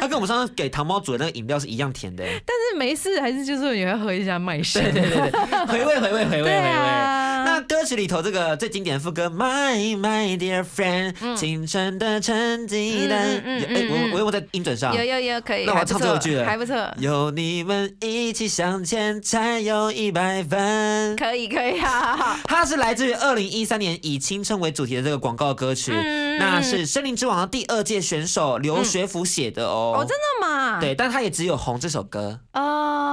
[0.00, 2.24] 它跟我们上次给糖猫煮的那个饮料是一样甜的。
[2.46, 4.82] 但是没事，还是就是你要喝一下麦香。
[4.84, 7.21] 对对对对，回味回味回味回对味。
[7.42, 14.94] 啊，那歌曲里头这个最经典的副歌，My My Dear Friend，青春的成绩单，嗯嗯嗯哎，嗯我我有在音准上？
[14.94, 21.16] 有有有可以，那我要唱最后一句了还不错，有你们一起向前，才有一百分。
[21.16, 22.38] 可以可以，好好好。
[22.44, 29.94] 它是来自于二零一三年以青春为主题的这个广告歌曲，嗯那是《森林之王》的第二届选手刘学福写的哦。
[29.98, 30.80] 哦，真的吗？
[30.80, 32.40] 对，但他也只有红这首歌。
[32.54, 33.11] 哦，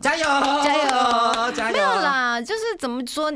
[0.00, 1.72] 加油，加油 加油！
[1.72, 3.30] 没有啦，就是怎么说，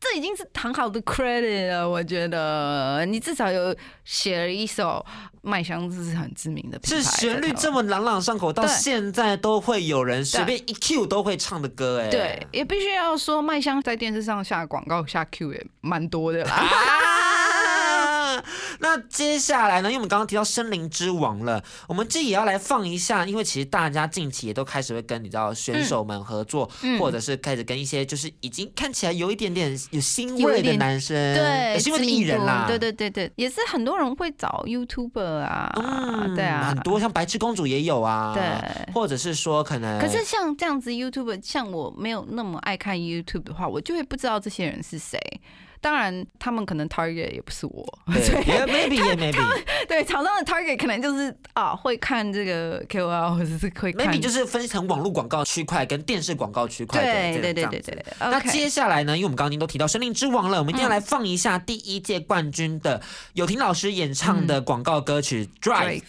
[0.00, 1.88] 这已经是很好的 credit 了。
[1.88, 5.04] 我觉得你至少有写了一首
[5.42, 16.52] 麦香，这是很知名的品牌，是旋律这么朗朗上口，到现在都会有人随便一 Q 都会唱的歌，哎，对，也必须要说麦香在电视上下广告下 Q 也蛮多的啦。
[16.52, 16.66] 啊！
[18.82, 19.88] 那接下来呢？
[19.88, 45.18] 因为我们刚刚提到《森林之王》了，我们这也要来放一下，因为其实大家近期也都开始会跟你知道选手们合作，嗯或者是开始跟一些就是已经看起来有一点点有腥有一点味的男生，对，有腥味的知名度艺人啦，对对对对，也是很多人会找 YouTuber 啊，嗯，对啊，很多像白痴公主也有啊，对或者是说可能，可是像这样子 YouTuber，像我没有那么爱看 YouTube 的话，我就会不知道这些人是谁。
[45.82, 58.04] 当然他们可能 target 也不是我，对，也 maybe 也 maybe 对，厂商的 target 可能就是啊会看这个 KOL 或者是会看 maybe 就是分成网络广告区块跟电视广告区块的对对对对对。
[58.20, 59.16] 那接下来呢？
[59.16, 66.00] 因为我们刚刚已经都提到《森林之王》了，我们一定要来放一下第一届冠军的友婷老师演唱的广告歌曲《Drive》。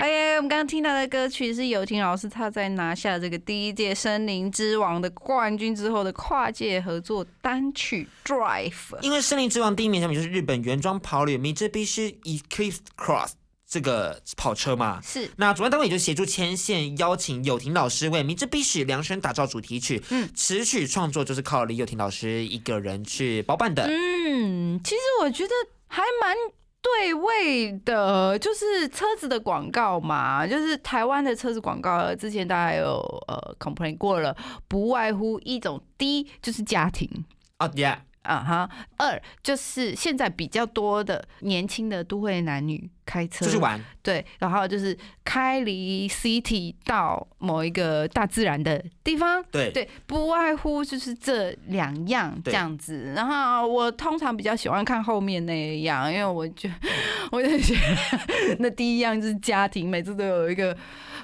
[0.00, 8.72] 哎呀，我们刚刚听到的歌曲是友婷老师他在拿下这个第一届森林之王的冠军之后的跨界合作单曲《Drive》。
[9.02, 13.32] 因为《森林之王》第一名产品就是日本原装跑旅 Mitsubishi Eclipse Cross
[13.68, 15.00] 这个跑车嘛。
[15.02, 20.02] 是那主办单位也就协助牵线，邀请友婷老师为米兹必须量身打造主题曲。
[20.10, 23.84] 嗯嗯，词曲创作就是靠李友婷老师一个人去包办的。
[23.88, 25.52] 嗯，其实我觉得
[25.88, 26.36] 还蛮
[26.80, 34.36] 对味的，就是车子的广告嘛，就是台湾的车子广告，之前大家有呃 complain 过了，
[34.68, 37.10] 不外乎一种，第一就是家庭。
[37.58, 43.46] 啊，Yeah，啊哈，二就是现在比较多的年轻的都会男女开车。
[43.46, 43.82] 出去玩。
[44.02, 49.70] 对，然后就是开离 city 到某一个大自然的地方，对。
[49.72, 53.12] 对，不外乎就是这两样这样子。
[53.16, 56.70] 然后我通常比较喜欢看后面那一样，因为我觉
[57.32, 60.76] 我就觉得那第一样就是家庭，每次都有一个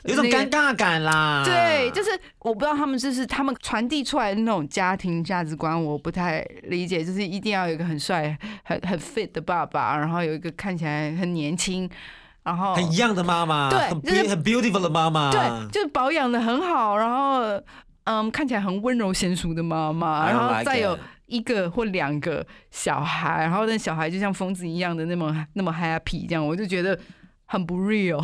[0.04, 1.42] 有种尴尬感啦。
[1.44, 2.10] 对，就是
[2.40, 7.04] 我不知道他们就是他们传递出来的那种家庭价值观，我不太理解。
[7.04, 11.88] 就是一定要有一个很帅、很很 fit 的爸爸，然后有一个看起来很年轻，
[12.42, 15.30] 然后很一样的妈妈，对很就是很 beautiful 的妈妈。
[15.30, 17.60] 对，就是保养的很好，然后
[18.04, 26.98] 嗯，看起来很温柔娴熟的妈妈，然后再有一个或两个小孩，然后那小孩就像疯子一样的那么那么 happy，这样我就觉得
[27.46, 28.20] 很不 real。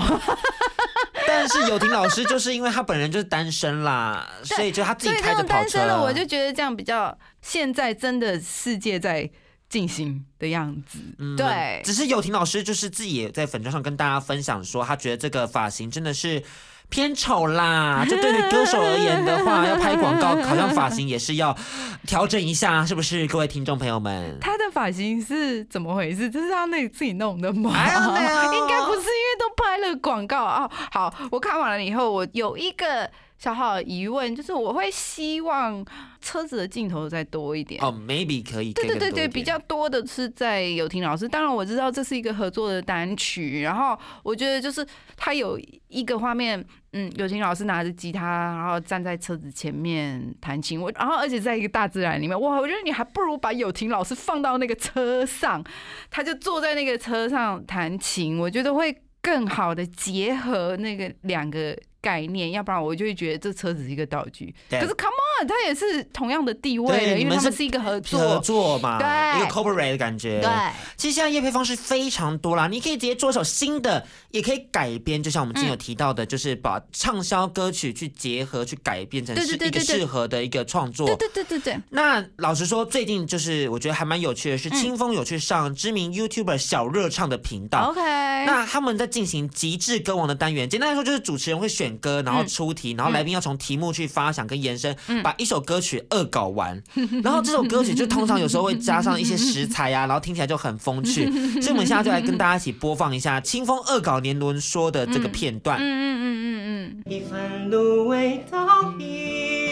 [1.28, 5.54] 但是友婷老师就是因为他本人就是单身啦，所以就他自己开着跑车。
[5.54, 9.30] 单身的，我就觉得这样比较现在真的世界在
[9.68, 10.98] 进行的样子。
[11.18, 16.42] 嗯对，只是友婷老师就是自己也在粉砖上跟大家分享说，他觉得这个发型真的是
[16.88, 18.04] 偏丑啦。
[18.08, 21.56] 就对于歌手而言的话，要拍广告，好像发型也是要
[22.06, 23.26] 调整一下，是不是？
[23.26, 26.30] 各位听众朋友们，他的发型是怎么回事？
[26.30, 27.70] 这是他那里自己弄的吗
[28.54, 30.70] 应该不是，因为都拍了广告啊。
[30.90, 35.84] 好，我看完了以后，我有一个小小的疑问，就是我会希望
[36.20, 37.80] 车子的镜头再多一点。
[37.82, 41.28] 哦，maybe 可以，对对对对，比较多的是在有婷老师。
[41.28, 44.84] 当然我知道这是一个合作的单曲，然后我觉得就是
[45.16, 46.62] 他有一个画面，
[46.94, 50.80] 嗯，有婷老师拿着吉他，然后站在车子前面弹琴。
[50.80, 55.62] 我然后而且在一个大自然里面，哇，我觉得你还不如把有婷老师放到那个车上，
[56.10, 61.78] 他就坐在那个车上弹琴，我觉得会更好的结合那个两个。
[62.08, 64.54] 概念，要不然我就会觉得这车只是一个道具。
[64.70, 65.12] 对可是 come
[65.46, 68.18] 它也是同样的地位对因为他们是一个合作。
[68.18, 69.06] 合作嘛，对
[69.40, 70.40] 一个 corporate 的感觉。
[70.40, 70.50] 对，
[70.96, 81.06] 其实现在业配方式非常多啦，你可以直接做一首新的，也可以改编，就像我们之前有提到的，就是把畅销歌曲去结合、去改编成是一个适合的一个创作。
[81.06, 87.90] 对对对对对，那老实说，最近就是我觉得还蛮有趣的是，清风有去上知名 YouTuber 小热唱的频道。
[87.90, 94.96] OK，那他们在进行极致歌王的单元，简单来说就是主持人会选歌，然后出题，然后来宾要从题目去发想跟延伸，
[95.28, 96.82] 把一首歌曲恶搞完。
[97.22, 101.30] 然后这首歌曲就通常有时候会加上一些食材啊，然后听起来就很风趣。
[101.60, 105.78] 所以我们现在就来跟大家一起播放一下清风恶搞年轮说的这个片段。
[105.78, 108.58] 嗯嗯嗯嗯一份芦苇豆
[108.96, 109.68] 皮，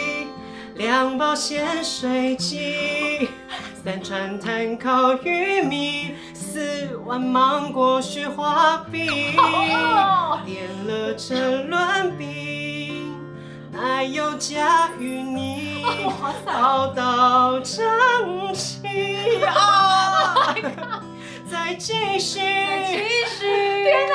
[0.77, 3.29] 两包咸水鸡，
[3.83, 9.07] 三串炭烤玉米，四碗芒果雪花冰，
[10.45, 13.15] 点了车轮饼，
[13.73, 15.46] 奶油加芋泥，
[16.45, 18.81] 宝岛张起
[19.45, 20.45] 啊！
[21.51, 22.97] 再继续，继
[23.29, 24.15] 续天哪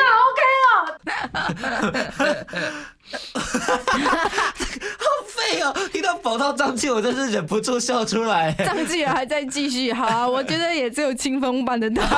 [4.97, 5.73] 好废哦！
[5.91, 8.51] 听到宝刀张气，我真是忍不住笑出来。
[8.65, 12.01] 张继还在继续，好啊，我觉得也只有清风办得到。
[12.01, 12.11] 不是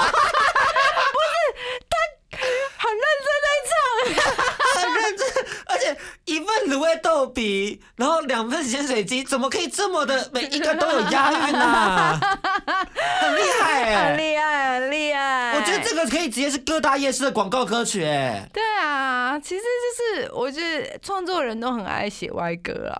[1.89, 1.95] 他
[2.77, 3.73] 很认真在唱，
[4.81, 5.21] 很认真，
[5.65, 12.19] 而且一份卤味豆皮，然后两份咸水鸡，怎么可以这么的 每一个都有押韵啊？
[13.21, 14.15] 很厉害很哎！
[14.17, 15.53] 厉害，很厉害。
[15.55, 18.47] 我觉得这个可以直接是各大夜市的广告歌曲哎。
[18.53, 22.95] 对啊，其实就是我觉得创作人都很爱写歪歌啊，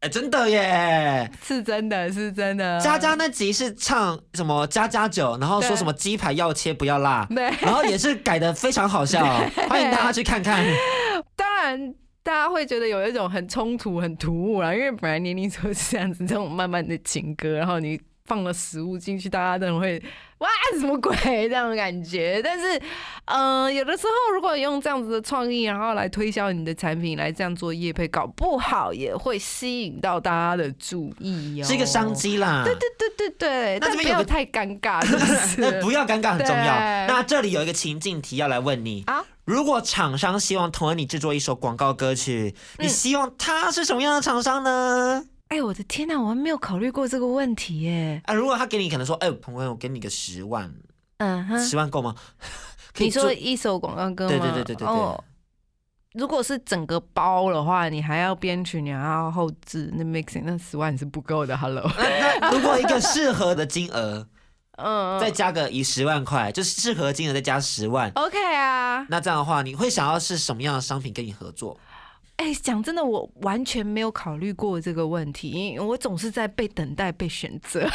[0.00, 1.30] 哎，真的耶！
[1.44, 2.78] 是真的是真的。
[2.80, 9.24] 佳佳那集是唱什么加加酒，然后说什么鸡排要切不要辣，对，然后也是改的非常好笑，
[9.68, 10.64] 欢迎大家去看看。
[11.36, 11.94] 当然。
[12.22, 20.00] 大家会觉得有一种很冲突、很突兀啦，因为本来年龄就是这样子，这种慢慢的情歌，然后你放了食物进去，大家都会
[20.38, 20.48] 哇
[20.78, 21.12] 什么鬼
[21.48, 22.40] 这样的感觉。
[22.42, 22.80] 但是，
[23.24, 32.14] 嗯、有的时候如果用这样子的创意，然后来推销你的产品，来这样做业配，搞不好也会吸引到大家的注意哦，是一个商。
[32.14, 32.62] 机啦。
[32.64, 35.18] 对对对对对，但那这边有个不要太尴尬，是不
[35.60, 35.82] 那是？
[35.82, 36.64] 不要尴尬很重要。
[37.08, 45.24] 那这里有一个情境题要来问你啊如果厂商希望同恩你制作一首广告歌曲，嗯你希望他是什么样的厂商呢？
[45.48, 48.22] 哎，我的天呐，我还没有考虑过这个问题耶。
[48.26, 50.72] 啊，如果他给你可能说，哎、同恩，我给你个十万，
[51.18, 52.14] 嗯哼，十万够吗？
[52.94, 54.30] 可以你说一首广告歌吗？
[54.30, 55.22] 对对对对对对哦
[56.14, 61.56] 如果是整个包的话，你还要编曲，你还要后置，那 mixing 那十万是不够的。
[61.56, 61.82] Hello，
[62.52, 64.28] 如果一个适合的金额，
[64.78, 69.06] 嗯，再加个以十万块，就是适合金额再加十万，OK 啊。
[69.08, 71.78] 那这样的话，你会想要是什么样的商品跟你合作？
[72.42, 77.80] 哎，讲真的，我完全没有考虑过这个问题，因为我总是在被等待、被选择。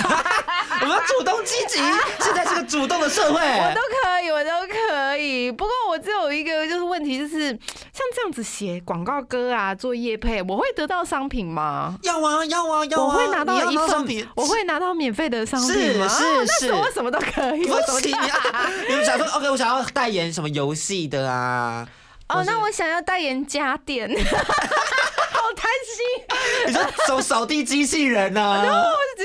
[0.80, 1.80] 我们要主动积极，
[2.24, 3.42] 现在是个主动的社会。
[3.42, 5.52] 我都可以，我都可以。
[5.52, 11.98] 不过我只有一个就是问题，就是像这样子写广告歌啊，做业配，我会得到商品吗？
[12.04, 13.06] 要啊要啊要啊！
[13.06, 16.08] 我会拿到一份我会拿到免费的商品吗？
[16.08, 17.62] 是是我什么都可以。
[18.88, 21.86] 你们想说，OK，我想要代言什么游戏的啊？
[22.30, 26.68] 哦，那我想要代言家电， 好贪心。
[26.68, 28.64] 你说走扫地机器人啊？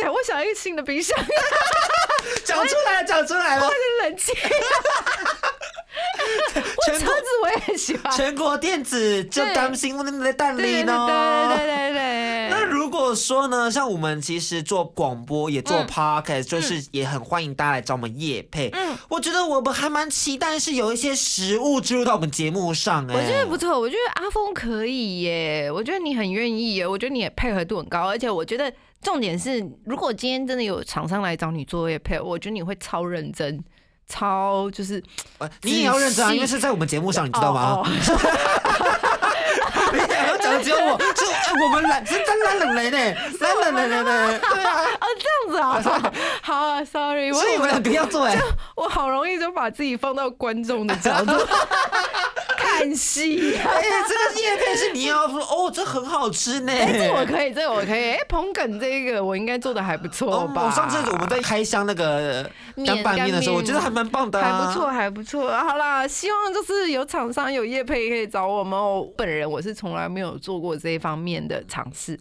[0.06, 1.18] 我我想要一个新的冰箱，
[2.44, 3.68] 讲出来了，讲出来了！
[4.02, 4.32] 冷气。
[6.84, 8.12] 全国车子我也很喜欢。
[8.12, 11.06] 全国电子就担心我们的蛋对对里呢。
[11.56, 12.21] 对对对对对。
[12.21, 12.21] 如
[12.92, 18.68] 果说呢，像我们其实做广播也做嗯 podcast，、就是也很欢迎大家来找我们夜配。
[18.74, 28.72] 嗯我觉得我们还蛮期待是有一些食物植入到我们节目上、哎，我觉得不错，我觉得阿峰可以耶，我觉得你很愿意耶，我觉得你也配合度很高，而且我觉得
[29.02, 33.62] 重点是，如果今天真的有厂商来找你做夜配，我觉得你会超认真，
[34.08, 35.02] 超就是
[35.38, 37.82] 呃你也要认真啊，因为是在我们节目上，你知道吗？
[40.52, 42.98] 的只有我，就哎我们懒，是真懒冷雷呢，
[43.40, 48.36] 懒冷雷呢，对啊，哦，这样子啊， 好啊，sorry，我所以我们两个要做哎、
[48.76, 51.32] 我好容易就把自己放到观众的角度
[52.56, 53.66] 看戏、啊。
[53.66, 56.72] 哎、这个叶片是你要说哦，这很好吃呢。
[56.72, 58.12] 哎、这我可以，这个我可以。
[58.12, 60.64] 哎、捧梗这个我应该做的还不错哦，吧？
[60.66, 64.86] 我上次我们在开箱那个面干拌面的时候，我觉得还蛮棒的、啊，还不错，。
[64.88, 65.50] 还不错。
[65.58, 69.06] 好啦，希望就是有厂商有叶配可以找我们哦。
[69.16, 72.18] 本人我是从来没有做过这一方面的尝试，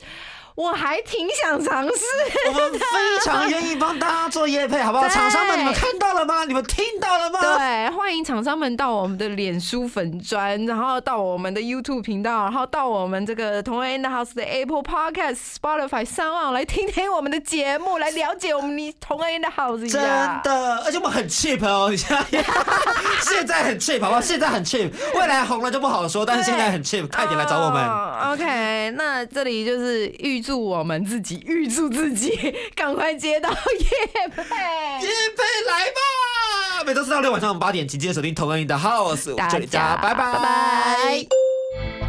[0.55, 2.03] 我还挺想尝试。
[2.47, 2.79] 我们非
[3.23, 5.07] 常愿意帮大家做夜配，好不好？
[5.09, 6.43] 厂商们，你们看到了吗？
[6.45, 7.39] 你们听到了吗？
[7.41, 20.01] 对，欢迎厂商们到我们的脸书粉砖，然后到我们的 YouTube 频道，然后到我们这个同恩 in the house 的 Apple Podcast、Spotify 上网来听听我们的节目，来了解我们你同恩 in the house 真。
[20.43, 22.25] 的，而且我们很 cheap 哦，你现在
[23.21, 24.21] 现在很 cheap，好不好？
[24.21, 27.81] 现在很 cheap，未来红了就不好说，但是现在很 cheap，快点来找我们。
[27.83, 32.31] 哦 OK，那这里就是预祝我们自己，预祝自己
[32.75, 34.41] 赶快接到叶配。
[34.41, 36.83] 叶佩来吧！
[36.85, 41.25] 每周四到六晚上八点，请记得锁定同恩的 house，大家家，拜拜拜拜。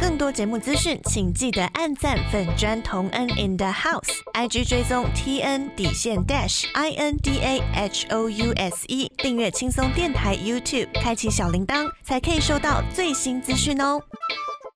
[0.01, 8.29] 更多节目资讯，请记得按赞粉砖同恩 in the house，IG 追踪 T N 底线 dash I N D A H O
[8.29, 14.01] U S E，订阅轻松电台 YouTube，开启小铃铛，才可以收到最新资讯哦。